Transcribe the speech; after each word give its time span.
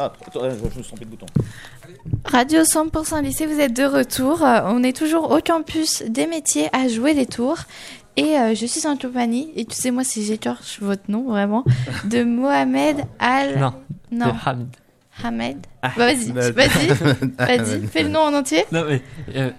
Ah, 0.00 0.12
je 0.32 0.38
me 0.38 0.70
suis 0.70 0.82
trompé 0.84 1.04
de 1.04 1.10
bouton. 1.10 1.26
Radio 2.24 2.60
100% 2.62 3.20
lycée, 3.22 3.46
vous 3.46 3.58
êtes 3.58 3.74
de 3.74 3.82
retour. 3.82 4.44
Euh, 4.44 4.60
On 4.66 4.84
est 4.84 4.96
toujours 4.96 5.32
au 5.32 5.40
campus 5.40 6.04
des 6.08 6.28
métiers 6.28 6.68
à 6.72 6.86
jouer 6.86 7.14
les 7.14 7.26
tours. 7.26 7.58
Et 8.16 8.38
euh, 8.38 8.54
je 8.54 8.64
suis 8.64 8.86
en 8.86 8.96
compagnie, 8.96 9.50
et 9.56 9.64
tu 9.64 9.74
sais 9.74 9.90
moi 9.90 10.04
si 10.04 10.24
j'écorche 10.24 10.78
votre 10.80 11.10
nom 11.10 11.24
vraiment, 11.24 11.64
de 12.04 12.22
Mohamed 12.22 13.04
Al... 13.18 13.58
Non, 13.58 13.74
Non, 14.12 14.26
de 14.26 14.32
Hamid. 14.44 14.68
Hamed. 15.22 15.66
Bah, 15.82 15.90
vas-y, 15.96 16.30
vas-y, 16.30 16.52
vas-y, 17.38 17.86
fais 17.88 18.02
le 18.04 18.08
nom 18.08 18.20
en 18.20 18.34
entier. 18.34 18.64
Non, 18.70 18.84
mais 18.88 19.02
euh, 19.34 19.50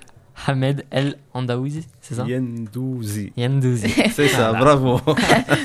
Hamed 0.47 0.85
El 0.89 1.15
Andaouzi, 1.33 1.85
c'est 2.01 2.15
ça? 2.15 2.25
Yendouzi. 2.25 3.33
Yandouzi. 3.35 3.93
C'est 4.13 4.29
ça, 4.29 4.53
bravo. 4.53 5.01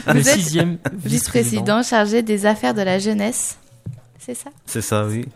Le 0.09 0.12
Vous 0.12 0.29
êtes 0.29 0.34
sixième 0.34 0.79
Vice-président 0.93 1.82
chargé 1.84 2.22
des 2.22 2.45
affaires 2.46 2.75
de 2.75 2.82
la 2.82 2.98
jeunesse. 2.98 3.59
C'est 4.25 4.34
ça 4.34 4.50
C'est 4.64 4.80
ça, 4.80 5.06
oui. 5.06 5.27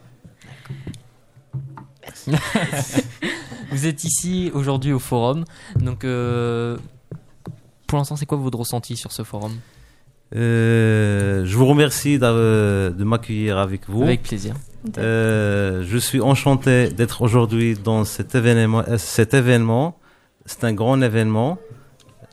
Vous 3.71 3.87
êtes 3.87 4.03
ici 4.03 4.51
aujourd'hui 4.55 4.95
au 4.95 4.99
forum. 4.99 5.45
Donc, 5.77 6.05
euh, 6.05 6.79
pour 7.87 7.99
l'instant, 7.99 8.17
c'est 8.17 8.25
quoi 8.25 8.39
votre 8.39 8.59
ressenti 8.59 8.97
sur 8.97 9.13
ce 9.13 9.25
forum? 9.25 9.53
Euh, 10.35 11.45
je 11.45 11.57
vous 11.59 11.67
remercie 11.67 12.19
de 12.19 13.05
m'accueillir 13.05 13.59
avec 13.59 13.91
vous. 13.91 14.05
Avec 14.05 14.23
plaisir. 14.23 14.55
Euh, 14.97 15.85
je 15.87 15.99
suis 15.99 16.23
enchanté 16.23 16.89
d'être 16.89 17.21
aujourd'hui 17.21 17.75
dans 17.75 18.07
cet 18.07 18.35
événement. 18.35 18.85
Cet 18.97 19.35
événement, 19.35 19.99
c'est 20.47 20.65
un 20.65 20.73
grand 20.73 21.03
événement. 21.03 21.59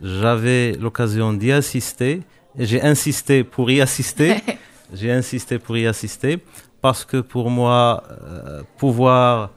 J'avais 0.01 0.71
l'occasion 0.79 1.33
d'y 1.33 1.51
assister 1.51 2.21
et 2.57 2.65
j'ai 2.65 2.81
insisté 2.81 3.43
pour 3.43 3.69
y 3.71 3.81
assister. 3.81 4.35
j'ai 4.93 5.11
insisté 5.11 5.59
pour 5.59 5.77
y 5.77 5.87
assister 5.87 6.39
parce 6.81 7.03
que 7.05 7.17
pour 7.17 7.49
moi, 7.49 8.03
euh, 8.09 8.61
pouvoir 8.77 9.49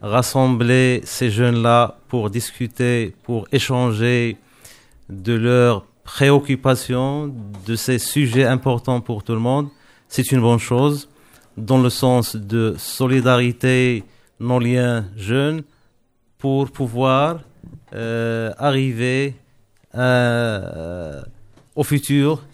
rassembler 0.00 1.00
ces 1.04 1.30
jeunes-là 1.30 1.98
pour 2.08 2.30
discuter, 2.30 3.14
pour 3.24 3.48
échanger 3.50 4.36
de 5.08 5.32
leurs 5.34 5.84
préoccupations, 6.04 7.34
de 7.66 7.74
ces 7.76 7.98
sujets 7.98 8.44
importants 8.44 9.00
pour 9.00 9.24
tout 9.24 9.32
le 9.34 9.40
monde, 9.40 9.68
c'est 10.08 10.30
une 10.32 10.40
bonne 10.40 10.58
chose 10.58 11.08
dans 11.56 11.80
le 11.82 11.90
sens 11.90 12.36
de 12.36 12.76
solidarité, 12.78 14.04
nos 14.38 14.60
liens 14.60 15.06
jeunes, 15.16 15.62
pour 16.38 16.70
pouvoir 16.70 17.40
euh, 17.94 18.52
arriver 18.58 19.34
à- 19.92 21.24
au 21.74 21.82
futur, 21.82 22.44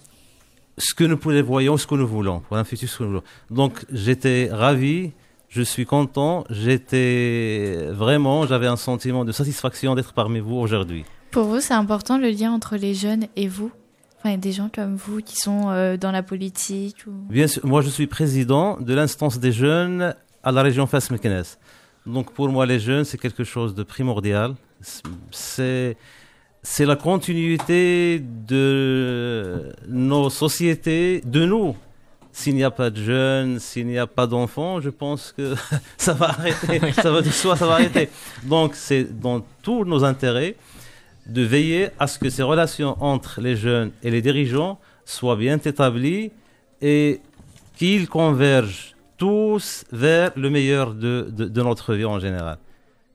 ce 0.77 0.94
que 0.94 1.05
nous 1.05 1.19
voyons, 1.44 1.77
ce 1.77 1.86
que 1.86 1.94
nous 1.94 2.06
voulons, 2.06 2.41
pour 2.41 2.56
un 2.56 2.64
futur 2.64 2.89
ce 2.89 2.98
que 2.98 3.03
nous 3.05 3.08
voulons. 3.11 3.22
Donc 3.50 3.84
j'étais 3.92 4.48
ravi, 4.50 5.12
je 5.48 5.62
suis 5.62 5.86
content, 5.86 6.44
j'étais 6.50 7.89
vraiment, 7.91 8.47
j'avais 8.47 8.67
un 8.67 8.77
sentiment 8.77 9.25
de 9.25 9.33
satisfaction 9.33 9.95
d'être 9.95 10.12
parmi 10.12 10.41
vous 10.41 10.56
aujourd'hui. 10.56 11.05
Pour 11.30 11.45
vous, 11.45 11.61
c'est 11.61 11.75
important 11.75 12.19
le 12.19 12.30
lien 12.30 12.52
entre 12.52 12.77
les 12.77 12.95
jeunes 12.95 13.27
et 13.36 13.48
vous? 13.48 13.70
Enfin, 14.19 14.36
des 14.39 14.52
gens 14.52 14.70
comme 14.75 14.97
vous 14.97 15.20
qui 15.20 15.36
sont 15.36 15.69
euh, 15.69 15.97
dans 15.97 16.11
la 16.11 16.22
politique 16.22 17.06
ou... 17.06 17.11
Bien 17.28 17.47
sûr, 17.47 17.64
moi 17.67 17.83
je 17.83 17.91
suis 17.91 18.06
président 18.06 18.80
de 18.80 18.95
l'instance 18.95 19.39
des 19.39 19.52
jeunes 19.52 20.14
à 20.42 20.50
la 20.50 20.62
région 20.62 20.86
Fès-Meknès. 20.86 21.58
Donc 22.06 22.33
pour 22.33 22.48
moi 22.48 22.64
les 22.67 22.80
jeunes 22.80 23.05
c'est 23.05 23.19
quelque 23.19 23.45
chose 23.45 23.75
de 23.75 23.83
primordial. 23.83 24.55
C'est 25.30 25.97
c'est 26.67 26.87
la 26.87 26.97
continuité 26.97 28.20
de 28.20 29.70
nos 29.87 30.31
sociétés, 30.31 31.20
de 31.25 31.45
nous. 31.45 31.77
S'il 32.33 32.57
n'y 32.57 32.65
a 32.65 32.70
pas 32.70 32.89
de 32.91 33.01
jeunes, 33.01 33.61
s'il 33.61 33.87
n'y 33.87 33.98
a 33.98 34.07
pas 34.07 34.27
d'enfants, 34.27 34.81
je 34.81 34.89
pense 34.89 35.33
que 35.37 35.55
ça 35.98 36.15
va 36.15 36.31
arrêter. 36.31 36.81
ça 36.92 37.12
va 37.12 37.20
de 37.20 37.29
soi, 37.29 37.55
ça 37.55 37.67
va 37.67 37.75
arrêter. 37.75 38.09
Donc 38.45 38.75
c'est 38.75 39.05
dans 39.20 39.45
tous 39.62 39.85
nos 39.85 40.05
intérêts 40.05 40.57
de 41.27 41.42
veiller 41.42 41.91
à 41.98 42.07
ce 42.07 42.19
que 42.19 42.30
ces 42.30 42.42
relations 42.42 42.97
entre 42.98 43.42
les 43.42 43.57
jeunes 43.57 43.92
et 44.03 44.11
les 44.11 44.23
dirigeants 44.23 44.80
soient 45.05 45.36
bien 45.36 45.58
établies 45.58 46.33
et 46.80 47.20
qu'ils 47.77 48.08
convergent 48.08 48.97
tous 49.19 49.85
vers 49.92 50.33
le 50.35 50.48
meilleur 50.48 50.95
de, 50.95 51.29
de, 51.30 51.45
de 51.45 51.63
notre 51.63 51.95
vie 51.95 52.07
en 52.07 52.19
général. 52.19 52.57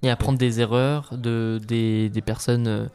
Et 0.03 0.09
apprendre 0.09 0.37
des 0.37 0.61
erreurs 0.61 1.09
de, 1.11 1.59
des, 1.67 2.09
des 2.09 2.21
personnes, 2.21 2.67
euh, 2.67 2.85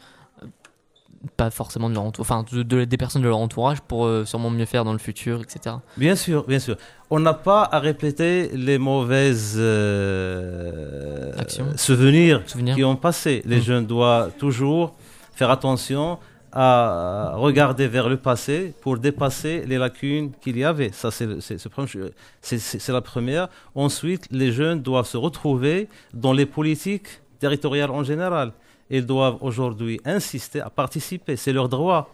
pas 1.36 1.50
forcément 1.50 1.88
de 1.88 1.94
leur 1.94 2.02
entourage, 2.04 2.30
enfin, 2.30 2.44
de, 2.56 2.62
de- 2.62 2.84
des 2.84 2.96
personnes 2.96 3.22
de 3.22 3.28
leur 3.28 3.38
entourage 3.38 3.80
pour 3.80 4.06
euh, 4.06 4.24
sûrement 4.24 4.50
mieux 4.50 4.64
faire 4.64 4.84
dans 4.84 4.92
le 4.92 4.98
futur, 4.98 5.40
etc. 5.42 5.76
Bien 5.96 6.16
sûr, 6.16 6.44
bien 6.46 6.58
sûr. 6.58 6.76
On 7.10 7.20
n'a 7.20 7.34
pas 7.34 7.68
à 7.70 7.78
répéter 7.80 8.50
les 8.54 8.78
mauvaises 8.78 9.56
euh, 9.58 11.32
Actions. 11.38 11.66
souvenirs 11.76 12.42
Souvenirs. 12.46 12.74
qui 12.76 12.84
ont 12.84 12.96
passé. 12.96 13.42
Les 13.46 13.58
Mm. 13.58 13.62
jeunes 13.62 13.86
doivent 13.86 14.32
toujours 14.38 14.94
faire 15.34 15.50
attention 15.50 16.18
à 16.52 17.32
regarder 17.34 17.88
vers 17.88 18.08
le 18.08 18.16
passé 18.16 18.74
pour 18.80 18.96
dépasser 18.98 19.64
les 19.66 19.76
lacunes 19.76 20.30
qu'il 20.40 20.56
y 20.56 20.62
avait. 20.64 20.92
Ça, 20.92 21.10
c'est 21.10 22.88
la 22.92 23.00
première. 23.00 23.48
Ensuite, 23.74 24.28
les 24.30 24.52
jeunes 24.52 24.80
doivent 24.80 25.06
se 25.06 25.16
retrouver 25.16 25.88
dans 26.12 26.32
les 26.32 26.46
politiques 26.46 27.08
territoriales 27.40 27.90
en 27.90 28.04
général. 28.04 28.52
Ils 28.90 29.06
doivent 29.06 29.38
aujourd'hui 29.40 30.00
insister 30.04 30.60
à 30.60 30.70
participer. 30.70 31.36
C'est 31.36 31.52
leur 31.52 31.68
droit. 31.68 32.10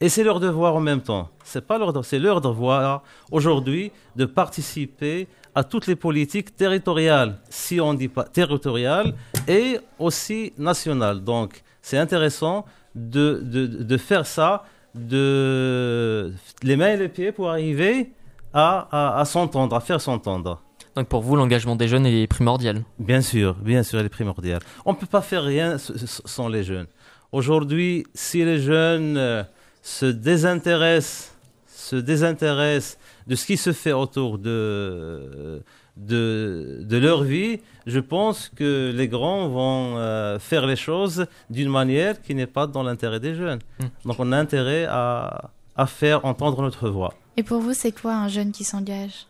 Et 0.00 0.10
c'est 0.10 0.24
leur 0.24 0.40
devoir 0.40 0.76
en 0.76 0.80
même 0.80 1.00
temps. 1.00 1.30
C'est 1.42 1.66
pas 1.66 1.78
leur 1.78 1.88
devoir, 1.88 2.04
c'est 2.04 2.18
leur 2.18 2.40
devoir 2.42 3.02
aujourd'hui 3.30 3.92
de 4.14 4.26
participer 4.26 5.26
à 5.54 5.64
toutes 5.64 5.86
les 5.86 5.96
politiques 5.96 6.54
territoriales, 6.54 7.38
si 7.48 7.80
on 7.80 7.94
dit 7.94 8.08
pas 8.08 8.24
territoriales, 8.24 9.14
et 9.48 9.78
aussi 9.98 10.52
nationales. 10.58 11.24
Donc, 11.24 11.62
c'est 11.80 11.96
intéressant 11.96 12.66
de, 12.94 13.40
de, 13.42 13.96
faire 13.96 14.26
ça, 14.26 14.64
de 14.94 16.30
les 16.62 16.76
mains 16.76 16.92
et 16.92 16.96
les 16.98 17.08
pieds 17.08 17.32
pour 17.32 17.48
arriver 17.48 18.12
à, 18.52 19.18
à 19.18 19.24
s'entendre, 19.24 19.74
à 19.74 19.80
faire 19.80 20.00
s'entendre. 20.00 20.60
Donc 20.96 21.08
pour 21.08 21.20
vous, 21.20 21.36
l'engagement 21.36 21.76
des 21.76 21.88
jeunes 21.88 22.06
est 22.06 22.26
primordial. 22.26 22.82
Bien 22.98 23.20
sûr, 23.20 23.54
bien 23.54 23.82
sûr, 23.82 23.98
elle 24.00 24.06
est 24.06 24.08
primordiale. 24.08 24.60
On 24.86 24.92
ne 24.92 24.96
peut 24.96 25.06
pas 25.06 25.20
faire 25.20 25.44
rien 25.44 25.76
sans 25.78 26.48
les 26.48 26.64
jeunes. 26.64 26.86
Aujourd'hui, 27.32 28.06
si 28.14 28.42
les 28.44 28.58
jeunes 28.58 29.18
euh, 29.18 29.42
se 29.82 30.06
désintéressent, 30.06 31.36
se 31.66 31.96
désintéressent 31.96 32.98
de 33.26 33.34
ce 33.34 33.44
qui 33.44 33.58
se 33.58 33.72
fait 33.72 33.92
autour 33.92 34.38
de, 34.38 35.62
de, 35.98 36.80
de 36.82 36.96
leur 36.96 37.24
vie, 37.24 37.60
je 37.86 38.00
pense 38.00 38.50
que 38.56 38.90
les 38.94 39.08
grands 39.08 39.48
vont 39.48 39.98
euh, 39.98 40.38
faire 40.38 40.64
les 40.64 40.76
choses 40.76 41.26
d'une 41.50 41.68
manière 41.68 42.22
qui 42.22 42.34
n'est 42.34 42.46
pas 42.46 42.66
dans 42.66 42.82
l'intérêt 42.82 43.20
des 43.20 43.34
jeunes. 43.34 43.60
Mm. 43.80 43.84
Donc 44.06 44.16
on 44.18 44.32
a 44.32 44.38
intérêt 44.38 44.86
à, 44.88 45.50
à 45.76 45.86
faire 45.86 46.24
entendre 46.24 46.62
notre 46.62 46.88
voix. 46.88 47.12
Et 47.36 47.42
pour 47.42 47.60
vous, 47.60 47.74
c'est 47.74 47.92
quoi 47.92 48.14
un 48.14 48.28
jeune 48.28 48.50
qui 48.50 48.64
s'engage? 48.64 49.26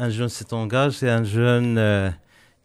Un 0.00 0.10
jeune 0.10 0.28
s'engage, 0.28 0.92
c'est 0.92 1.10
un 1.10 1.24
jeune 1.24 1.76
euh, 1.76 2.10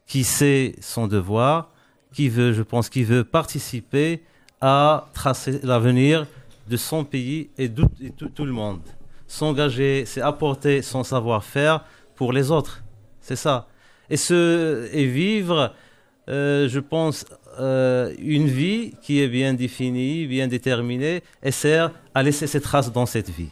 qui 0.06 0.24
sait 0.24 0.76
son 0.82 1.08
devoir, 1.08 1.72
qui 2.14 2.30
veut, 2.30 2.54
je 2.54 2.62
pense, 2.62 2.90
qui 2.90 3.04
veut 3.04 3.24
participer 3.24 4.22
à 4.62 5.08
tracer 5.14 5.60
l'avenir 5.64 6.28
de 6.70 6.78
son 6.78 7.04
pays 7.04 7.50
et 7.58 7.70
de 7.70 7.86
tout, 8.36 8.46
le 8.46 8.52
monde. 8.52 8.82
S'engager, 9.28 10.06
c'est 10.06 10.22
apporter 10.22 10.84
son 10.84 11.04
savoir-faire 11.04 11.84
pour 12.16 12.34
les 12.34 12.52
autres. 12.52 12.84
C'est 13.20 13.36
ça. 13.36 13.68
Et 14.12 15.06
vivre, 15.08 15.74
euh, 16.30 16.70
je 16.70 16.80
pense, 16.80 17.26
euh, 17.60 18.14
une 18.20 18.48
vie 18.48 18.94
qui 19.02 19.22
est 19.22 19.28
bien 19.28 19.56
définie, 19.56 20.28
bien 20.28 20.48
déterminée, 20.48 21.24
et 21.42 21.52
sert 21.52 21.92
à 22.14 22.22
laisser 22.22 22.46
ses 22.46 22.62
traces 22.62 22.92
dans 22.92 23.08
cette 23.08 23.32
vie 23.32 23.50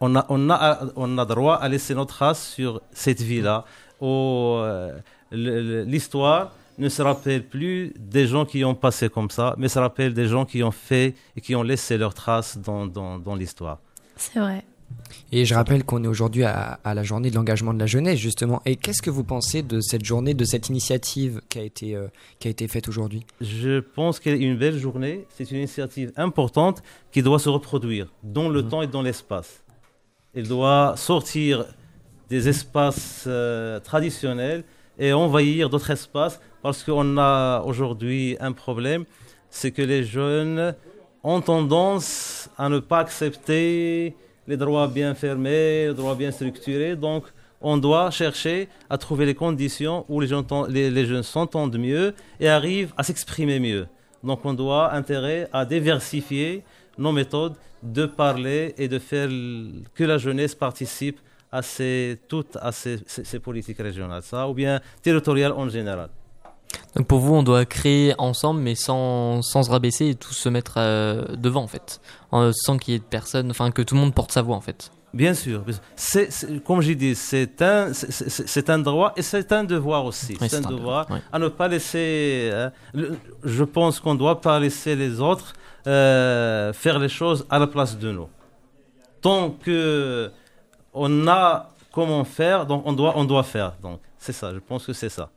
on 0.00 0.16
a, 0.16 0.26
on, 0.28 0.50
a, 0.50 0.80
on 0.96 1.18
a 1.18 1.24
droit 1.24 1.56
à 1.56 1.68
laisser 1.68 1.94
notre 1.94 2.14
trace 2.14 2.48
sur 2.48 2.80
cette 2.92 3.20
vie-là. 3.20 3.64
Euh, 4.02 4.98
L'histoire 5.32 6.52
ne 6.78 6.88
se 6.88 7.02
rappelle 7.02 7.46
plus 7.46 7.92
des 7.98 8.26
gens 8.26 8.46
qui 8.46 8.64
ont 8.64 8.74
passé 8.74 9.08
comme 9.10 9.30
ça, 9.30 9.54
mais 9.58 9.68
se 9.68 9.78
rappelle 9.78 10.14
des 10.14 10.26
gens 10.26 10.46
qui 10.46 10.62
ont 10.62 10.70
fait 10.70 11.14
et 11.36 11.40
qui 11.40 11.54
ont 11.54 11.62
laissé 11.62 11.98
leurs 11.98 12.14
traces 12.14 12.58
dans, 12.58 12.86
dans, 12.86 13.18
dans 13.18 13.34
l'histoire. 13.34 13.78
C'est 14.16 14.40
vrai. 14.40 14.64
Et 15.30 15.44
je 15.44 15.54
rappelle 15.54 15.84
qu'on 15.84 16.02
est 16.02 16.08
aujourd'hui 16.08 16.42
à, 16.42 16.80
à 16.82 16.94
la 16.94 17.04
journée 17.04 17.30
de 17.30 17.36
l'engagement 17.36 17.72
de 17.72 17.78
la 17.78 17.86
jeunesse, 17.86 18.18
justement. 18.18 18.60
Et 18.64 18.74
qu'est-ce 18.74 19.02
que 19.02 19.10
vous 19.10 19.22
pensez 19.22 19.62
de 19.62 19.80
cette 19.80 20.04
journée, 20.04 20.34
de 20.34 20.44
cette 20.44 20.68
initiative 20.68 21.40
qui 21.48 21.58
a 21.60 21.62
été, 21.62 21.94
euh, 21.94 22.08
qui 22.40 22.48
a 22.48 22.50
été 22.50 22.66
faite 22.66 22.88
aujourd'hui? 22.88 23.24
Je 23.40 23.78
pense 23.78 24.18
qu'elle 24.18 24.34
est 24.34 24.44
une 24.44 24.56
belle 24.58 24.78
journée. 24.78 25.26
C'est 25.30 25.48
une 25.52 25.58
initiative 25.58 26.12
importante 26.16 26.82
qui 27.12 27.22
doit 27.22 27.38
se 27.38 27.48
reproduire 27.48 28.08
dans 28.24 28.48
le 28.48 28.66
temps 28.66 28.82
et 28.82 28.88
dans 28.88 29.02
l'espace. 29.02 29.62
Elle 30.34 30.46
doit 30.46 30.94
sortir 30.96 31.64
des 32.28 32.48
espaces 32.48 33.24
euh, 33.26 33.80
traditionnels 33.80 34.62
et 34.96 35.12
envahir 35.12 35.68
d'autres 35.68 35.90
espaces 35.90 36.40
parce 36.62 36.84
qu'on 36.84 37.18
a 37.18 37.62
aujourd'hui 37.66 38.36
un 38.38 38.52
problème, 38.52 39.04
c'est 39.48 39.72
que 39.72 39.82
les 39.82 40.04
jeunes 40.04 40.74
ont 41.24 41.40
tendance 41.40 42.48
à 42.56 42.68
ne 42.68 42.78
pas 42.78 43.00
accepter 43.00 44.14
les 44.46 44.56
droits 44.56 44.86
bien 44.86 45.14
fermés, 45.14 45.88
les 45.88 45.94
droits 45.94 46.14
bien 46.14 46.30
structurés. 46.30 46.94
Donc, 46.94 47.24
on 47.60 47.76
doit 47.76 48.10
chercher 48.10 48.68
à 48.88 48.98
trouver 48.98 49.26
les 49.26 49.34
conditions 49.34 50.04
où 50.08 50.20
les 50.20 50.28
jeunes 50.28 51.22
s'entendent 51.24 51.78
mieux 51.78 52.14
et 52.38 52.48
arrivent 52.48 52.92
à 52.96 53.02
s'exprimer 53.02 53.58
mieux. 53.58 53.86
Donc 54.22 54.44
on 54.44 54.54
doit 54.54 54.92
intérêt 54.92 55.48
à 55.52 55.64
diversifier 55.64 56.62
nos 56.98 57.12
méthodes 57.12 57.54
de 57.82 58.06
parler 58.06 58.74
et 58.76 58.88
de 58.88 58.98
faire 58.98 59.28
que 59.94 60.04
la 60.04 60.18
jeunesse 60.18 60.54
participe 60.54 61.18
à 61.52 61.62
ces, 61.62 62.18
toutes 62.28 62.56
ces, 62.72 63.38
politiques 63.40 63.78
régionales, 63.78 64.22
ça, 64.22 64.48
ou 64.48 64.54
bien 64.54 64.80
territoriales 65.02 65.52
en 65.52 65.68
général. 65.68 66.10
Donc 66.94 67.06
pour 67.06 67.18
vous, 67.18 67.34
on 67.34 67.42
doit 67.42 67.64
créer 67.64 68.14
ensemble, 68.18 68.60
mais 68.60 68.74
sans, 68.74 69.42
sans 69.42 69.64
se 69.64 69.70
rabaisser 69.70 70.10
et 70.10 70.14
tous 70.14 70.32
se 70.32 70.48
mettre 70.48 70.74
euh, 70.76 71.24
devant, 71.36 71.62
en 71.62 71.66
fait, 71.66 72.00
sans 72.30 72.78
qu'il 72.78 72.94
y 72.94 72.96
ait 72.96 73.00
de 73.00 73.04
personnes, 73.04 73.50
enfin 73.50 73.70
que 73.72 73.82
tout 73.82 73.94
le 73.94 74.00
monde 74.00 74.14
porte 74.14 74.30
sa 74.30 74.42
voix, 74.42 74.56
en 74.56 74.60
fait. 74.60 74.92
Bien 75.12 75.34
sûr. 75.34 75.64
Comme 76.64 76.80
j'ai 76.80 76.94
dit, 76.94 77.14
c'est 77.14 77.60
un, 77.62 77.92
c'est, 77.92 78.70
un 78.70 78.78
droit 78.78 79.12
et 79.16 79.22
c'est 79.22 79.50
un 79.52 79.64
devoir 79.64 80.04
aussi. 80.04 80.36
c'est 80.40 80.54
un, 80.54 80.60
devoir 80.60 81.06
à 81.32 81.38
ne 81.38 81.48
pas 81.48 81.66
laisser. 81.66 82.50
Hein, 82.52 82.72
je 83.42 83.64
pense 83.64 83.98
qu'on 83.98 84.14
ne 84.14 84.18
doit 84.18 84.40
pas 84.40 84.58
laisser 84.60 84.94
les 84.94 85.20
autres 85.20 85.52
euh, 85.86 86.72
faire 86.72 86.98
les 86.98 87.08
choses 87.08 87.46
à 87.50 87.58
la 87.58 87.66
place 87.66 87.98
de 87.98 88.12
nous. 88.12 88.28
Tant 89.20 89.50
que 89.50 90.30
on 90.92 91.26
a 91.26 91.70
comment 91.92 92.24
faire, 92.24 92.66
donc 92.66 92.82
on 92.86 92.92
doit, 92.92 93.14
on 93.16 93.24
doit 93.24 93.42
faire. 93.42 93.74
Donc 93.82 94.00
c'est 94.18 94.32
ça. 94.32 94.52
Je 94.54 94.58
pense 94.58 94.86
que 94.86 94.92
c'est 94.92 95.08
ça. 95.08 95.30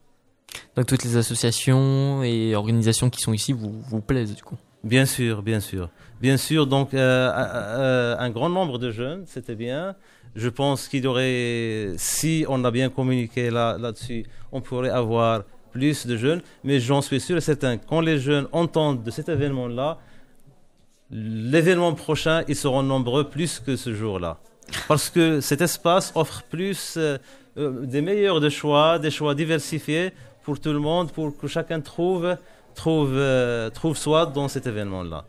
Donc 0.75 0.85
toutes 0.85 1.03
les 1.03 1.17
associations 1.17 2.21
et 2.21 2.55
organisations 2.55 3.09
qui 3.09 3.21
sont 3.21 3.33
ici 3.33 3.53
vous, 3.53 3.81
vous 3.89 4.01
plaisent 4.01 4.35
du 4.35 4.43
coup. 4.43 4.57
Bien 4.83 5.05
sûr, 5.05 5.41
bien 5.41 5.61
sûr. 5.61 5.89
Bien 6.19 6.35
sûr, 6.35 6.67
donc 6.67 6.93
euh, 6.93 6.97
euh, 6.97 7.35
euh, 7.35 8.15
un 8.19 8.29
grand 8.29 8.49
nombre 8.49 8.77
de 8.77 8.91
jeunes, 8.91 9.23
c'était 9.25 9.55
bien. 9.55 9.95
Je 10.35 10.49
pense 10.49 10.89
qu'il 10.89 11.05
y 11.05 11.07
aurait, 11.07 11.91
si 11.95 12.45
on 12.49 12.65
a 12.65 12.71
bien 12.71 12.89
communiqué 12.89 13.49
là, 13.49 13.77
là-dessus, 13.79 14.25
on 14.51 14.59
pourrait 14.59 14.89
avoir 14.89 15.43
plus 15.71 16.05
de 16.05 16.17
jeunes. 16.17 16.41
Mais 16.65 16.81
j'en 16.81 17.01
suis 17.01 17.21
sûr 17.21 17.37
et 17.37 17.41
certain, 17.41 17.77
quand 17.77 18.01
les 18.01 18.19
jeunes 18.19 18.47
entendent 18.51 19.03
de 19.03 19.11
cet 19.11 19.29
événement-là, 19.29 19.99
l'événement 21.11 21.93
prochain, 21.93 22.43
ils 22.49 22.55
seront 22.55 22.83
nombreux 22.83 23.29
plus 23.29 23.59
que 23.59 23.77
ce 23.77 23.93
jour-là. 23.93 24.39
Parce 24.89 25.09
que 25.09 25.39
cet 25.39 25.61
espace 25.61 26.11
offre 26.15 26.43
plus 26.49 26.97
des 27.55 28.01
meilleurs 28.01 28.41
de 28.41 28.49
choix, 28.49 28.99
des 28.99 29.11
choix 29.11 29.33
diversifiés 29.33 30.11
pour 30.43 30.59
tout 30.59 30.73
le 30.73 30.79
monde, 30.79 31.11
pour 31.11 31.37
que 31.37 31.47
chacun 31.47 31.79
trouve 31.79 32.35
trouve, 32.73 33.13
euh, 33.13 33.69
trouve 33.69 33.97
soi 33.97 34.25
dans 34.25 34.47
cet 34.47 34.67
événement-là. 34.67 35.25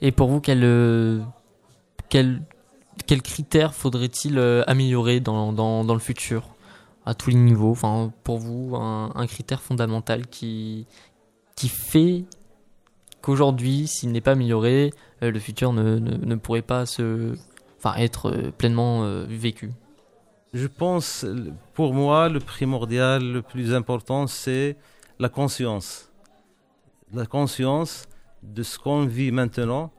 Et 0.00 0.12
pour 0.12 0.28
vous, 0.28 0.40
quel, 0.40 0.62
euh, 0.62 1.20
quel, 2.08 2.42
quel 3.06 3.22
critère 3.22 3.74
faudrait-il 3.74 4.38
euh, 4.38 4.62
améliorer 4.66 5.20
dans, 5.20 5.52
dans, 5.52 5.84
dans, 5.84 5.94
le 5.94 6.00
futur 6.00 6.48
à 7.04 7.14
tous 7.14 7.30
les 7.30 7.36
niveaux? 7.36 7.70
Enfin, 7.70 8.12
Pour 8.24 8.38
vous, 8.38 8.76
un, 8.76 9.12
un 9.14 9.26
critère 9.26 9.60
fondamental 9.60 10.26
qui, 10.26 10.86
qui 11.56 11.68
fait 11.68 12.24
qu'aujourd'hui, 13.22 13.86
s'il 13.86 14.12
n'est 14.12 14.20
pas 14.20 14.32
amélioré, 14.32 14.92
le 15.20 15.38
futur 15.40 15.72
ne, 15.72 15.98
ne, 15.98 16.16
ne, 16.16 16.34
pourrait 16.36 16.62
pas 16.62 16.86
se, 16.86 17.34
enfin, 17.78 17.96
être 17.96 18.52
pleinement 18.56 19.24
vécu? 19.26 19.72
Je 20.54 20.68
pense, 20.68 21.26
pour 21.74 21.92
moi, 21.92 22.28
le 22.28 22.38
primordial, 22.38 23.22
le 23.22 23.42
plus 23.42 23.74
important, 23.74 24.28
c'est 24.28 24.76
la 25.18 25.28
conscience 25.28 26.07
la 27.12 27.26
conscience 27.26 28.06
de 28.42 28.62
ce 28.62 28.78
qu'on 28.78 29.06
vit 29.06 29.30
maintenant, 29.32 29.92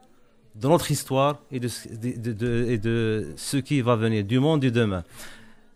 de 0.54 0.68
notre 0.68 0.90
histoire 0.90 1.40
et 1.50 1.60
de, 1.60 1.68
ce 1.68 3.56
qui 3.58 3.80
va 3.80 3.96
venir, 3.96 4.24
du 4.24 4.38
monde 4.38 4.60
du 4.60 4.70
demain. 4.70 5.04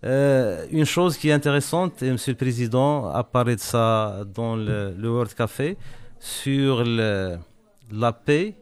Euh, 0.04 0.66
une 0.70 0.84
chose 0.84 1.16
qui 1.16 1.30
est 1.30 1.32
intéressante, 1.32 2.02
et 2.02 2.08
M. 2.08 2.16
le 2.26 2.34
Président 2.34 3.08
a 3.08 3.24
parlé 3.24 3.56
de 3.56 3.60
ça 3.60 4.24
dans 4.34 4.56
le, 4.56 4.94
World 5.02 5.34
Café, 5.34 5.76
sur 6.20 6.84
la 6.84 8.12
paix, 8.12 8.54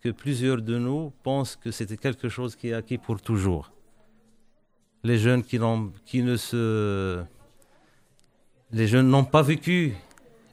que 0.00 0.10
plusieurs 0.10 0.62
de 0.62 0.78
nous 0.78 1.12
pensent 1.22 1.56
que 1.56 1.70
c'était 1.70 1.96
quelque 1.96 2.28
chose 2.28 2.56
qui 2.56 2.68
est 2.68 2.74
acquis 2.74 2.98
pour 2.98 3.20
toujours. 3.20 3.70
Les 5.02 5.18
jeunes 5.18 5.42
qui. 5.42 5.58
Les 8.72 8.86
jeunes 8.86 9.08
n'ont 9.08 9.24
pas 9.24 9.42
vécu 9.42 9.96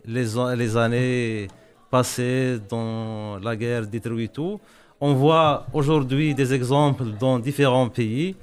les, 0.08 0.26
les 0.56 0.78
années 0.78 1.48
passées 1.90 2.60
dans 2.70 3.38
la 3.40 3.56
guerre 3.56 3.86
détruit 3.86 4.30
tout. 4.30 4.60
On 5.00 5.14
voit 5.14 5.68
aujourd'hui 5.74 6.34
des 6.34 6.54
exemples 6.54 7.06
dans 7.20 7.38
différents 7.40 7.90
pays. 7.90 8.36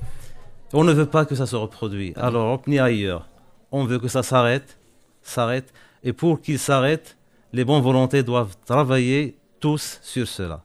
On 0.73 0.85
ne 0.85 0.93
veut 0.93 1.07
pas 1.07 1.25
que 1.25 1.35
ça 1.35 1.47
se 1.47 1.57
reproduise, 1.57 2.15
à 2.17 2.31
l'Europe 2.31 2.67
ni 2.67 2.79
ailleurs. 2.79 3.29
On 3.73 3.85
veut 3.85 3.99
que 3.99 4.09
ça 4.09 4.23
s'arrête, 4.23 4.79
s'arrête. 5.23 5.73
Et 6.03 6.13
pour 6.13 6.41
qu'il 6.41 6.59
s'arrête, 6.59 7.17
les 7.53 7.65
bonnes 7.65 7.83
volontés 7.83 8.23
doivent 8.23 8.57
travailler 8.65 9.37
tous 9.61 9.99
sur 10.03 10.29
cela. 10.29 10.63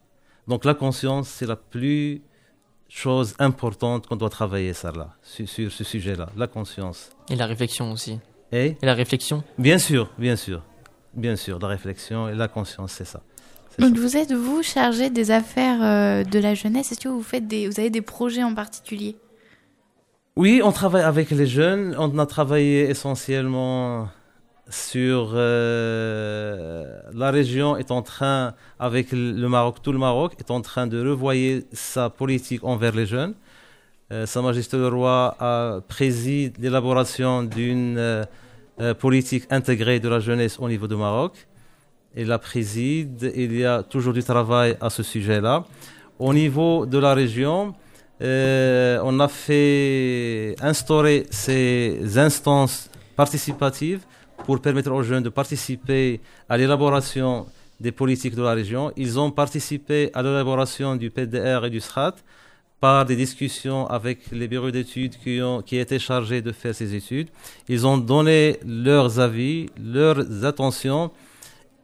Donc 0.48 0.66
la 0.66 0.74
conscience, 0.74 1.28
c'est 1.30 1.46
la 1.46 1.56
plus 1.56 2.22
chose 2.88 3.36
importante 3.38 4.08
qu'on 4.08 4.16
doit 4.16 4.30
travailler 4.30 4.74
ça 4.74 4.92
là, 4.92 5.10
sur, 5.22 5.48
sur 5.48 5.72
ce 5.72 5.84
sujet-là, 5.84 6.30
la 6.36 6.48
conscience. 6.48 7.12
Et 7.30 7.36
la 7.36 7.46
réflexion 7.46 7.92
aussi. 7.92 8.20
Et, 8.52 8.76
et 8.82 8.86
la 8.86 8.96
réflexion 8.96 9.44
Bien 9.60 9.78
sûr, 9.78 10.10
bien 10.18 10.36
sûr. 10.36 10.64
Bien 11.14 11.36
sûr, 11.36 11.60
la 11.60 11.68
réflexion 11.68 12.30
et 12.30 12.36
la 12.36 12.48
conscience, 12.48 12.94
c'est 12.94 13.06
ça. 13.06 13.22
Donc 13.80 13.96
vous 13.96 14.18
êtes 14.18 14.34
vous 14.34 14.62
chargé 14.62 15.10
des 15.10 15.32
affaires 15.32 15.82
euh, 15.82 16.24
de 16.24 16.40
la 16.40 16.54
jeunesse. 16.54 16.92
Est-ce 16.92 17.00
que 17.00 17.08
vous 17.08 17.24
faites 17.24 17.48
des, 17.48 17.68
vous 17.68 17.80
avez 17.80 17.90
des 17.90 18.02
projets 18.02 18.44
en 18.44 18.54
particulier? 18.54 19.16
Oui, 20.36 20.62
on 20.64 20.72
travaille 20.72 21.04
avec 21.04 21.32
les 21.32 21.48
jeunes. 21.48 21.96
On 21.98 22.18
a 22.18 22.26
travaillé 22.26 22.90
essentiellement 22.90 24.10
sur 24.70 25.32
euh, 25.34 27.00
la 27.14 27.32
région 27.32 27.76
est 27.78 27.92
en 27.92 28.02
train 28.02 28.54
avec 28.80 29.12
le 29.12 29.48
Maroc, 29.48 29.78
tout 29.82 29.92
le 29.92 29.98
Maroc 29.98 30.36
est 30.40 30.52
en 30.52 30.62
train 30.62 30.86
de 30.86 31.02
revoyer 31.02 31.66
sa 31.74 32.10
politique 32.10 32.64
envers 32.64 32.94
les 32.94 33.06
jeunes. 33.06 33.34
Euh, 34.12 34.26
sa 34.26 34.42
Majesté 34.42 34.78
le 34.78 34.88
Roi 34.88 35.36
a 35.40 35.80
préside 35.88 36.58
l'élaboration 36.60 37.44
d'une 37.44 38.26
euh, 38.82 38.94
politique 38.94 39.46
intégrée 39.50 40.00
de 40.00 40.08
la 40.10 40.20
jeunesse 40.20 40.58
au 40.60 40.68
niveau 40.70 40.88
du 40.88 40.96
Maroc. 40.96 41.34
Il 42.16 42.28
la 42.28 42.40
préside. 42.40 43.32
Il 43.36 43.56
y 43.58 43.66
a 43.66 43.84
toujours 43.84 44.14
du 44.14 44.24
travail 44.24 44.78
à 44.80 44.90
ce 44.90 45.04
sujet-là. 45.04 45.66
Au 46.18 46.34
niveau 46.34 46.86
de 46.86 46.98
la 46.98 47.14
région, 47.14 47.74
euh, 48.22 49.00
on 49.04 49.20
a 49.20 49.28
fait 49.28 50.56
instaurer 50.62 51.28
ces 51.30 52.18
instances 52.18 52.90
participatives 53.16 54.02
pour 54.46 54.60
permettre 54.62 54.92
aux 54.92 55.04
jeunes 55.04 55.24
de 55.24 55.30
participer 55.30 56.20
à 56.48 56.58
l'élaboration 56.58 57.46
des 57.80 57.92
politiques 57.92 58.36
de 58.36 58.42
la 58.42 58.54
région. 58.54 58.92
Ils 58.98 59.20
ont 59.20 59.32
participé 59.32 60.10
à 60.14 60.22
l'élaboration 60.22 60.96
du 60.96 61.10
PDR 61.10 61.66
et 61.66 61.70
du 61.70 61.80
SRAT 61.80 62.16
par 62.80 63.06
des 63.06 63.16
discussions 63.16 63.88
avec 63.88 64.20
les 64.32 64.48
bureaux 64.48 64.72
d'études 64.72 65.16
qui, 65.22 65.40
qui 65.66 65.78
étaient 65.78 66.00
chargés 66.00 66.42
de 66.42 66.52
faire 66.52 66.74
ces 66.74 66.96
études. 66.96 67.28
Ils 67.68 67.86
ont 67.86 67.98
donné 67.98 68.60
leurs 68.66 69.20
avis, 69.20 69.70
leurs 69.84 70.46
attentions. 70.46 71.12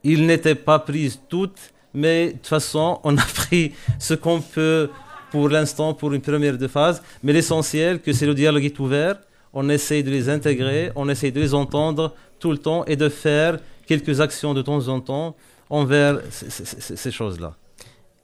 Ils 0.03 0.25
n'étaient 0.25 0.55
pas 0.55 0.79
prises 0.79 1.19
toutes, 1.27 1.73
mais 1.93 2.27
de 2.27 2.31
toute 2.33 2.47
façon, 2.47 2.99
on 3.03 3.17
a 3.17 3.21
pris 3.35 3.73
ce 3.99 4.13
qu'on 4.13 4.41
peut 4.41 4.89
pour 5.31 5.49
l'instant, 5.49 5.93
pour 5.93 6.13
une 6.13 6.21
première 6.21 6.57
de 6.57 6.67
phase. 6.67 7.03
Mais 7.23 7.33
l'essentiel, 7.33 8.01
que 8.01 8.13
c'est 8.13 8.25
le 8.25 8.33
dialogue 8.33 8.63
est 8.63 8.79
ouvert. 8.79 9.17
On 9.53 9.67
essaye 9.69 10.03
de 10.03 10.11
les 10.11 10.29
intégrer, 10.29 10.91
on 10.95 11.09
essaye 11.09 11.31
de 11.31 11.41
les 11.41 11.53
entendre 11.53 12.13
tout 12.39 12.51
le 12.51 12.57
temps 12.57 12.85
et 12.85 12.95
de 12.95 13.09
faire 13.09 13.59
quelques 13.85 14.21
actions 14.21 14.53
de 14.53 14.61
temps 14.61 14.87
en 14.87 14.99
temps 15.01 15.35
envers 15.69 16.19
ces 16.29 17.11
choses-là. 17.11 17.55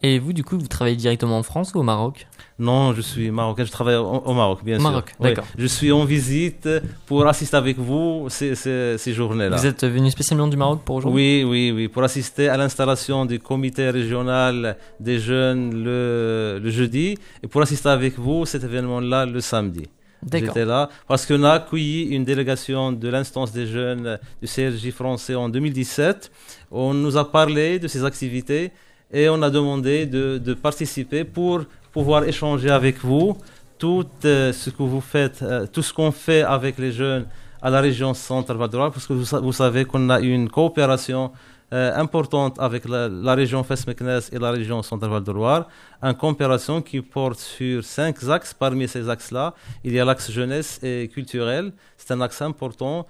Et 0.03 0.17
vous, 0.17 0.33
du 0.33 0.43
coup, 0.43 0.57
vous 0.57 0.67
travaillez 0.67 0.95
directement 0.95 1.37
en 1.37 1.43
France 1.43 1.73
ou 1.75 1.79
au 1.79 1.83
Maroc? 1.83 2.27
Non, 2.57 2.93
je 2.93 3.01
suis 3.01 3.31
marocain, 3.31 3.65
je 3.65 3.71
travaille 3.71 3.95
au, 3.95 4.33
Maroc, 4.33 4.63
bien 4.63 4.77
Maroc, 4.77 5.09
sûr. 5.09 5.17
d'accord. 5.19 5.45
Je 5.57 5.65
suis 5.65 5.91
en 5.91 6.05
visite 6.05 6.69
pour 7.05 7.25
assister 7.27 7.57
avec 7.57 7.77
vous 7.77 8.27
ces, 8.29 8.55
ces, 8.55 9.13
journées-là. 9.13 9.57
Vous 9.57 9.65
êtes 9.65 9.83
venu 9.83 10.11
spécialement 10.11 10.47
du 10.47 10.57
Maroc 10.57 10.81
pour 10.85 10.97
aujourd'hui? 10.97 11.43
Oui, 11.43 11.49
oui, 11.49 11.71
oui, 11.75 11.87
pour 11.87 12.03
assister 12.03 12.49
à 12.49 12.57
l'installation 12.57 13.25
du 13.25 13.39
comité 13.39 13.89
régional 13.89 14.77
des 14.99 15.19
jeunes 15.19 15.83
le, 15.83 16.59
le 16.61 16.69
jeudi 16.69 17.17
et 17.41 17.47
pour 17.47 17.61
assister 17.61 17.89
avec 17.89 18.19
vous 18.19 18.45
cet 18.45 18.63
événement-là 18.63 19.25
le 19.25 19.39
samedi. 19.39 19.87
J'étais 20.31 20.65
là 20.65 20.89
parce 21.07 21.25
qu'on 21.25 21.43
a 21.43 21.51
accueilli 21.53 22.03
une 22.03 22.23
délégation 22.23 22.91
de 22.91 23.07
l'instance 23.07 23.51
des 23.51 23.65
jeunes 23.65 24.19
du 24.41 24.47
CRJ 24.47 24.91
français 24.91 25.33
en 25.33 25.49
2017. 25.49 26.31
On 26.69 26.93
nous 26.93 27.17
a 27.17 27.31
parlé 27.31 27.79
de 27.79 27.87
ces 27.87 28.03
activités 28.03 28.71
et 29.13 29.29
on 29.29 29.41
a 29.41 29.49
demandé 29.49 30.05
de, 30.05 30.53
participer 30.53 31.23
pour 31.23 31.61
pouvoir 31.91 32.23
échanger 32.23 32.69
avec 32.69 32.99
vous 33.03 33.37
tout 33.77 34.05
euh, 34.25 34.53
ce 34.53 34.69
que 34.69 34.83
vous 34.83 35.01
faites, 35.01 35.41
euh, 35.41 35.65
tout 35.71 35.81
ce 35.81 35.91
qu'on 35.93 36.11
fait 36.11 36.43
avec 36.43 36.77
les 36.77 36.91
jeunes 36.91 37.25
à 37.61 37.69
la 37.69 37.81
région 37.81 38.13
Centre-Val 38.13 38.69
parce 38.69 39.07
que 39.07 39.13
vous, 39.13 39.25
sa- 39.25 39.39
vous 39.39 39.53
savez 39.53 39.85
qu'on 39.85 40.09
a 40.09 40.19
une 40.19 40.49
coopération 40.49 41.31
euh, 41.73 41.95
importante 41.95 42.59
avec 42.59 42.87
la, 42.87 43.07
la 43.09 43.33
région 43.33 43.63
Fès-Meknès 43.63 44.29
et 44.33 44.39
la 44.39 44.51
région 44.51 44.83
Centre-Val 44.83 45.23
de 45.23 45.31
Loire, 45.31 45.67
une 46.01 46.13
coopération 46.13 46.81
qui 46.81 47.01
porte 47.01 47.39
sur 47.39 47.83
cinq 47.83 48.23
axes. 48.29 48.53
Parmi 48.53 48.87
ces 48.87 49.09
axes-là, 49.09 49.53
il 49.83 49.93
y 49.93 49.99
a 49.99 50.05
l'axe 50.05 50.29
jeunesse 50.31 50.79
et 50.83 51.09
culturel. 51.13 51.71
C'est 51.97 52.11
un 52.13 52.21
axe 52.21 52.41
important. 52.41 53.07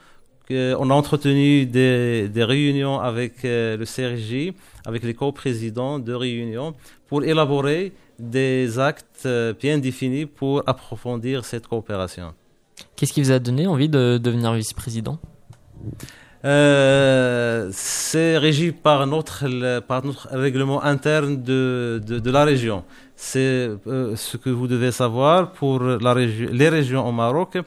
Que- 0.51 0.75
On 0.83 0.87
a 0.89 0.93
entretenu 1.01 1.65
des, 1.65 2.27
des 2.37 2.43
réunions 2.55 2.97
avec 3.11 3.33
euh, 3.45 3.77
le 3.81 3.85
CRJ, 3.93 4.53
avec 4.85 5.01
les 5.03 5.13
co-présidents 5.21 5.97
de 5.99 6.13
réunions, 6.13 6.73
pour 7.07 7.19
élaborer 7.23 7.93
des 8.19 8.77
actes 8.79 9.23
euh, 9.25 9.53
bien 9.63 9.77
définis 9.87 10.25
pour 10.39 10.63
approfondir 10.73 11.35
cette 11.45 11.65
coopération. 11.67 12.27
Qu'est-ce 12.95 13.13
qui 13.13 13.21
vous 13.23 13.31
a 13.31 13.39
donné 13.39 13.65
envie 13.67 13.89
de 13.89 14.19
devenir 14.27 14.53
vice-président? 14.53 15.17
Euh, 16.43 17.69
c'est 17.71 18.37
régi 18.37 18.71
par 18.71 19.05
notre, 19.05 19.79
par 19.81 20.03
notre 20.03 20.27
règlement 20.31 20.83
interne 20.83 21.41
de, 21.43 22.01
de, 22.05 22.17
de 22.19 22.31
la 22.31 22.43
région. 22.45 22.83
C'est 23.15 23.69
euh, 23.87 24.15
ce 24.15 24.37
que 24.37 24.49
vous 24.49 24.67
devez 24.67 24.91
savoir 24.91 25.51
pour 25.51 25.79
la 25.83 26.13
région, 26.13 26.49
les 26.51 26.69
régions 26.69 27.07
au 27.07 27.11
Maroc. 27.11 27.57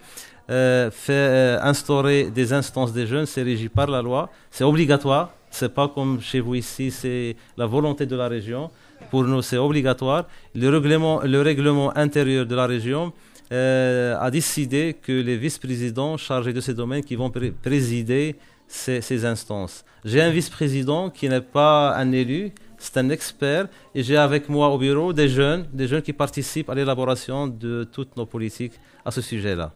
Euh, 0.51 0.91
fait 0.91 1.13
euh, 1.13 1.59
instaurer 1.63 2.31
des 2.31 2.53
instances 2.53 2.93
des 2.93 3.07
jeunes, 3.07 3.25
c'est 3.25 3.43
régi 3.43 3.71
par 3.71 3.87
la 3.87 4.03
loi, 4.03 4.29
c'est 4.51 4.65
obligatoire. 4.65 5.31
C'est 5.51 5.73
pas 5.73 5.89
comme 5.89 6.21
chez 6.21 6.41
vous 6.41 6.57
ici, 6.57 6.91
c'est 6.91 7.37
la 7.57 7.65
volonté 7.65 8.07
de 8.07 8.17
la 8.17 8.29
région. 8.29 8.71
Pour 9.11 9.23
nous, 9.25 9.41
c'est 9.41 9.57
obligatoire. 9.57 10.27
Le 10.55 10.69
règlement, 10.69 11.21
le 11.23 11.41
règlement 11.41 11.97
intérieur 11.97 12.45
de 12.45 12.55
la 12.55 12.67
région 12.67 13.13
euh, 13.53 14.17
a 14.19 14.31
décidé 14.31 14.97
que 15.01 15.13
les 15.13 15.37
vice-présidents 15.37 16.17
chargés 16.17 16.53
de 16.53 16.61
ces 16.61 16.75
domaines 16.75 17.05
qui 17.05 17.15
vont 17.15 17.31
pré- 17.31 17.53
présider 17.53 18.37
ces 18.67 19.25
instances. 19.25 19.85
J'ai 20.05 20.21
un 20.21 20.31
vice-président 20.31 21.09
qui 21.09 21.29
n'est 21.29 21.41
pas 21.41 21.95
un 21.95 22.11
élu, 22.13 22.51
c'est 22.77 22.97
un 22.97 23.09
expert, 23.11 23.69
et 23.95 24.03
j'ai 24.03 24.17
avec 24.17 24.49
moi 24.49 24.69
au 24.71 24.79
bureau 24.79 25.13
des 25.13 25.29
jeunes, 25.29 25.67
des 25.73 25.87
jeunes 25.87 26.03
qui 26.03 26.13
participent 26.13 26.69
à 26.69 26.75
l'élaboration 26.75 27.47
de 27.47 27.85
toutes 27.85 28.17
nos 28.17 28.27
politiques 28.27 28.75
à 29.05 29.11
ce 29.13 29.21
sujet-là. 29.21 29.73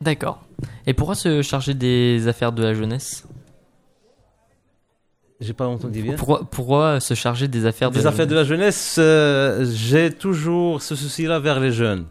D'accord. 0.00 0.42
Et 0.86 0.94
pourquoi 0.94 1.14
se 1.14 1.42
charger 1.42 1.74
des 1.74 2.26
affaires 2.28 2.52
de 2.52 2.62
la 2.62 2.74
jeunesse? 2.74 3.26
J'ai 5.40 5.52
pas 5.52 5.66
entendu 5.66 6.02
bien. 6.02 6.14
pourquoi, 6.16 6.44
pourquoi 6.50 6.98
se 6.98 7.14
charger 7.14 7.46
des 7.46 7.64
affaires 7.64 7.90
de 7.90 7.96
Des 7.96 8.02
la 8.02 8.10
affaires 8.10 8.26
de 8.26 8.34
la 8.34 8.42
jeunesse, 8.42 8.96
euh, 8.98 9.64
j'ai 9.72 10.10
toujours 10.10 10.82
ce 10.82 10.96
souci-là 10.96 11.38
vers 11.38 11.60
les 11.60 11.70
jeunes. 11.70 12.06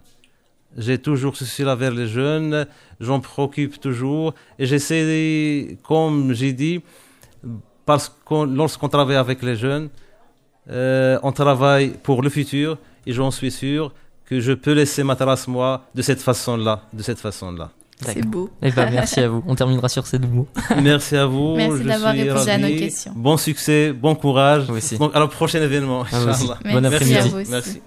J'ai 0.76 0.98
toujours 0.98 1.36
ce 1.36 1.44
souci-là 1.44 1.74
vers 1.74 1.92
les 1.92 2.06
jeunes, 2.06 2.66
j'en 3.00 3.20
préoccupe 3.20 3.80
toujours. 3.80 4.34
Et 4.58 4.66
j'essaie, 4.66 5.76
comme 5.82 6.32
j'ai 6.32 6.52
dit, 6.52 6.80
parce 7.84 8.08
que 8.08 8.44
lorsqu'on 8.44 8.88
travaille 8.88 9.16
avec 9.16 9.42
les 9.42 9.56
jeunes, 9.56 9.88
euh, 10.70 11.18
on 11.22 11.32
travaille 11.32 11.90
pour 12.02 12.22
le 12.22 12.30
futur 12.30 12.78
et 13.06 13.12
j'en 13.12 13.30
suis 13.30 13.50
sûr 13.50 13.92
que 14.24 14.40
je 14.40 14.52
peux 14.52 14.72
laisser 14.72 15.02
ma 15.02 15.16
trace, 15.16 15.48
moi, 15.48 15.86
de 15.94 16.02
cette 16.02 16.20
façon-là. 16.20 16.82
De 16.92 17.02
cette 17.02 17.18
façon-là. 17.18 17.70
C'est 18.04 18.24
beau. 18.24 18.48
Eh 18.62 18.70
ben, 18.70 18.90
merci 18.90 19.20
à 19.20 19.28
vous. 19.28 19.42
On 19.46 19.54
terminera 19.54 19.88
sur 19.88 20.06
ces 20.06 20.18
deux 20.18 20.28
mots. 20.28 20.46
Merci 20.82 21.16
à 21.16 21.26
vous. 21.26 21.56
Merci 21.56 21.84
d'avoir 21.84 22.12
répondu 22.12 22.48
à 22.50 22.58
nos 22.58 22.68
questions. 22.68 23.12
Bon 23.16 23.36
succès, 23.36 23.92
bon 23.92 24.14
courage. 24.14 24.64
Vous 24.68 24.76
aussi. 24.76 24.98
Donc, 24.98 25.14
à 25.14 25.20
la 25.20 25.26
prochaine 25.26 25.62
événement. 25.62 26.02
À 26.12 26.18
vous 26.20 26.28
aussi. 26.28 26.44
Inch'Allah. 26.44 26.58
Bon 26.64 26.80
Merci 26.80 26.94
après-midi. 26.94 27.16
à 27.18 27.22
vous 27.22 27.38
aussi. 27.38 27.50
Merci. 27.50 27.82